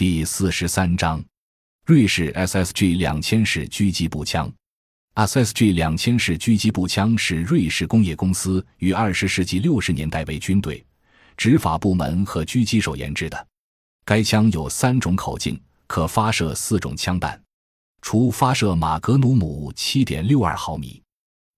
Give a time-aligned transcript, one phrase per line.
[0.00, 1.22] 第四十三章，
[1.84, 4.50] 瑞士 SSG 两千式狙击步枪。
[5.14, 10.82] SSG 两千式狙击步枪是瑞士工业公司于二十世纪六十年代为军队、
[11.36, 13.46] 执法部门和狙击手研制的。
[14.02, 17.38] 该枪有三种口径，可发射四种枪弹，
[18.00, 21.02] 除发射马格努姆七点六二毫米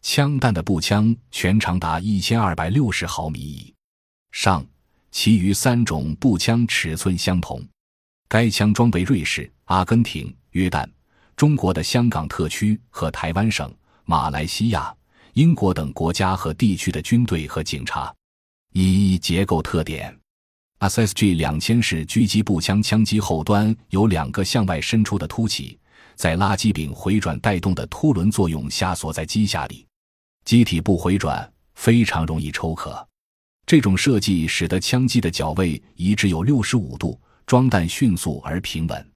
[0.00, 3.72] 枪弹的步枪全长达一千二百六十毫米以
[4.32, 4.66] 上，
[5.12, 7.64] 其余三种步枪尺寸相同。
[8.32, 10.88] 该枪装备瑞士、阿根廷、约旦。
[11.36, 13.70] 中国的香港特区和台湾省、
[14.06, 14.90] 马来西亚、
[15.34, 18.10] 英国等国家和地区的军队和警察。
[18.72, 20.18] 一结构特点
[20.78, 25.78] ：SSG 两千式狙击步枪枪机后端有两个向外伸出的凸起，
[26.14, 29.86] 在拉机柄回转带动的凸轮作用下锁在机匣里，
[30.46, 33.06] 机体不回转，非常容易抽壳。
[33.66, 39.10] 这种设计使得枪机的脚位移至有六十五度，装弹迅速而平稳。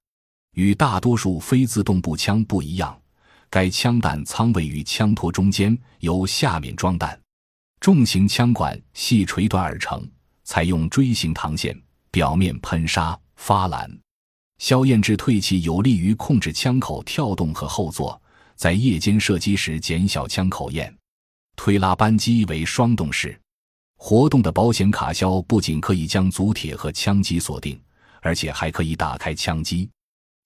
[0.54, 2.98] 与大多数非自动步枪不一样，
[3.50, 7.18] 该枪弹仓位于枪托中间，由下面装弹。
[7.80, 10.08] 重型枪管系垂短而成，
[10.44, 11.78] 采用锥形膛线，
[12.10, 13.90] 表面喷砂发蓝。
[14.58, 18.20] 消焰制退气有利于控制枪口跳动和后坐，
[18.54, 20.92] 在夜间射击时减小枪口焰。
[21.54, 23.38] 推拉扳机为双动式，
[23.96, 27.78] 活动的保险卡销不仅可以将足铁和枪机锁定，
[28.26, 29.88] 而且还可以打开枪机。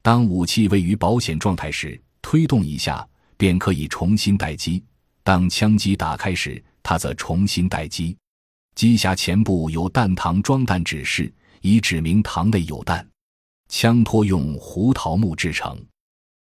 [0.02, 3.06] 当武器位于保险状态时，推动一下
[3.38, 4.82] 便可以重新待机；
[5.22, 8.14] 当枪机打开时，它则重新待机。
[8.74, 13.06] 机匣前部有弹膛装弹指示，以指明膛内有弹。
[13.68, 15.82] 枪托用胡桃木制成，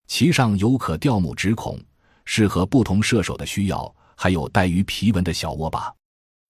[0.08, 1.78] 其上有可调木指孔，
[2.23, 3.94] 适合不同射手的需要。
[4.17, 5.94] 还有带于皮纹的小握把。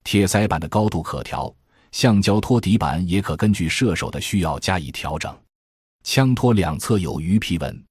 [0.04, 1.52] 铁塞板的高度可调，
[1.96, 5.34] 橡胶托底板也可根据射手的需要加以调整。
[6.04, 7.86] 枪托两侧有鱼皮纹，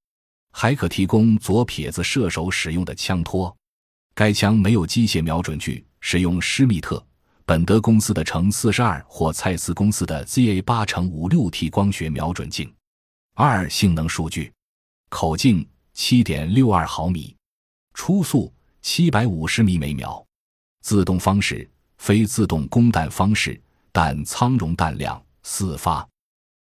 [0.53, 3.57] 还可提供左撇子射手使用的枪托。
[4.15, 7.03] 该枪没有机械瞄准具，使用施密特、
[7.47, 12.71] 本德公司的乘四十二或蔡司公司的 ZA 八乘五六 T 光学瞄准镜。
[13.33, 14.53] 二、性能数据：
[15.09, 17.35] 口径七点六二毫米，
[17.95, 20.23] 初速七百五十米每秒，
[20.83, 21.67] 自动方式、
[21.97, 23.59] 非自动供弹方式，
[23.95, 26.05] 弹仓容弹量四发，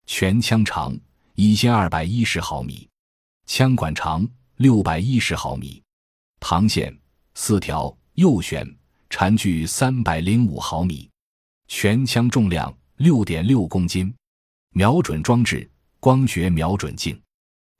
[0.07, 0.97] 全枪长。
[1.35, 2.89] 一千二百一十毫米，
[3.45, 4.25] 枪管长
[4.55, 5.83] 六百一十毫米，
[6.39, 6.97] 膛线
[7.35, 8.65] 四条，右旋，
[9.11, 11.11] 缠距三百零五毫米，
[11.67, 14.15] 全枪重量六点六公斤。
[14.71, 15.69] 瞄准装置
[15.99, 17.21] 光学瞄准镜，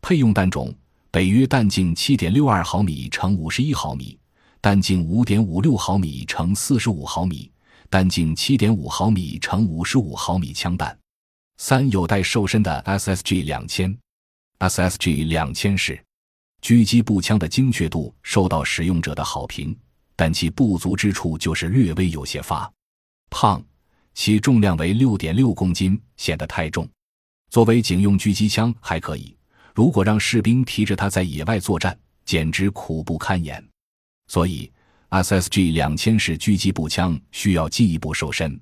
[0.03, 0.75] 配用弹种：
[1.13, 4.19] 北约弹径七点六二毫米乘五十一毫米，
[4.61, 7.49] 弹径五点五六毫米乘四十五毫米，
[7.95, 10.99] 弹径七点五毫米乘五十五毫米枪弹。
[11.59, 13.97] 三有带瘦身的 SSG 两千
[14.59, 16.05] ，SSG 两千式
[16.61, 19.79] 狙击步枪的精确度受到使用者的好评，
[20.17, 22.69] 但其不足之处就是略微有些发
[23.31, 23.65] 胖，
[24.13, 26.91] 其重量为六点六公斤，显得太重。
[27.49, 29.37] 作为警用狙击枪还可以，
[29.73, 33.65] 如果让士兵提着它在野外作战，简直苦不堪言。
[34.27, 34.73] 所以
[35.15, 38.61] ，SSG 两千式狙击步枪需要进一步瘦身。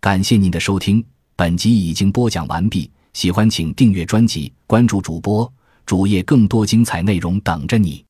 [0.00, 1.04] 感谢您的收听。
[1.34, 5.52] 本集已经播讲完毕，喜欢请订阅专辑，关注主播
[5.84, 8.04] 主页，更多精彩内容等着你。